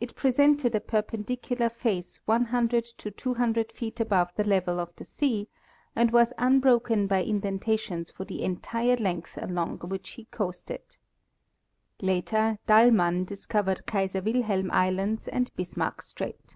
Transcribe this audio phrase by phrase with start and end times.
[0.00, 5.02] It presented a perpen dicular face 109 to 200 feet above the level of the
[5.02, 5.48] sea,
[5.96, 10.98] and was unbroken by indentations for the entire length along which he coasted.
[12.00, 16.54] Later Dallman discovered Kaiser Wilhelm islands and Bismarck strait.